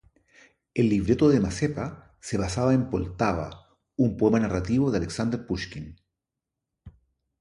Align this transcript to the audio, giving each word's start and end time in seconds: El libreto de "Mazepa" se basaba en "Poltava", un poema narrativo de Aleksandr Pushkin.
El 0.73 0.89
libreto 0.89 1.29
de 1.29 1.39
"Mazepa" 1.39 2.15
se 2.19 2.35
basaba 2.39 2.73
en 2.73 2.89
"Poltava", 2.89 3.67
un 3.97 4.17
poema 4.17 4.39
narrativo 4.39 4.89
de 4.89 4.97
Aleksandr 4.97 5.45
Pushkin. 5.45 5.95